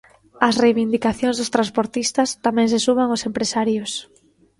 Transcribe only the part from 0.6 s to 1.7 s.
reivindicacións dos